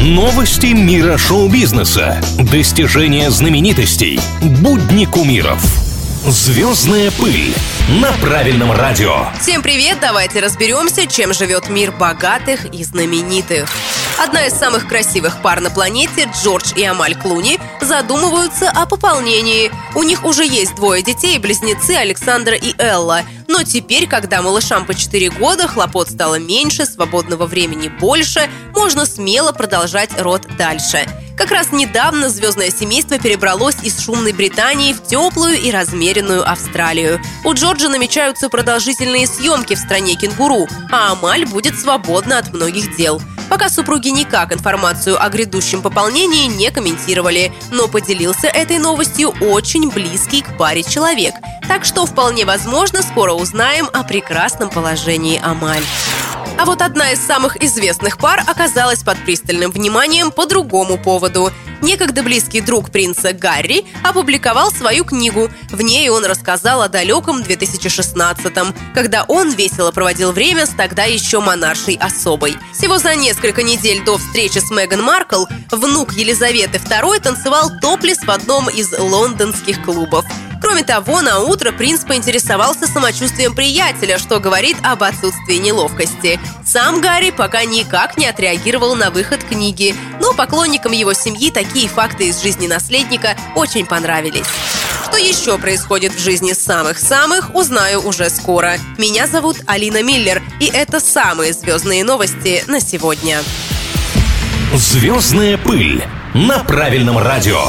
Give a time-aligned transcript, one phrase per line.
[0.00, 2.22] Новости мира шоу-бизнеса.
[2.50, 4.18] Достижения знаменитостей.
[4.40, 5.62] Будни кумиров.
[6.26, 7.54] Звездная пыль
[8.00, 9.26] на правильном радио.
[9.38, 9.98] Всем привет!
[10.00, 13.68] Давайте разберемся, чем живет мир богатых и знаменитых.
[14.18, 19.70] Одна из самых красивых пар на планете, Джордж и Амаль Клуни, задумываются о пополнении.
[19.94, 23.22] У них уже есть двое детей, близнецы Александра и Элла.
[23.60, 29.52] Но теперь, когда малышам по 4 года, хлопот стало меньше, свободного времени больше, можно смело
[29.52, 31.06] продолжать род дальше.
[31.36, 37.20] Как раз недавно звездное семейство перебралось из шумной Британии в теплую и размеренную Австралию.
[37.44, 43.20] У Джорджа намечаются продолжительные съемки в стране кенгуру, а Амаль будет свободна от многих дел.
[43.50, 50.40] Пока супруги никак информацию о грядущем пополнении не комментировали, но поделился этой новостью очень близкий
[50.40, 51.34] к паре человек.
[51.70, 55.84] Так что вполне возможно скоро узнаем о прекрасном положении Амаль.
[56.58, 61.52] А вот одна из самых известных пар оказалась под пристальным вниманием по другому поводу.
[61.80, 65.48] Некогда близкий друг принца Гарри опубликовал свою книгу.
[65.70, 71.38] В ней он рассказал о далеком 2016-м, когда он весело проводил время с тогда еще
[71.38, 72.56] монаршей особой.
[72.76, 78.30] Всего за несколько недель до встречи с Меган Маркл внук Елизаветы II танцевал топлес в
[78.30, 80.24] одном из лондонских клубов.
[80.60, 86.38] Кроме того, на утро принц поинтересовался самочувствием приятеля, что говорит об отсутствии неловкости.
[86.64, 92.28] Сам Гарри пока никак не отреагировал на выход книги, но поклонникам его семьи такие факты
[92.28, 94.46] из жизни наследника очень понравились.
[95.04, 98.74] Что еще происходит в жизни самых-самых, узнаю уже скоро.
[98.96, 103.42] Меня зовут Алина Миллер, и это самые звездные новости на сегодня.
[104.74, 107.60] Звездная пыль на правильном радио.